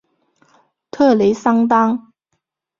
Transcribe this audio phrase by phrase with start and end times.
[0.89, 2.11] 特雷桑当。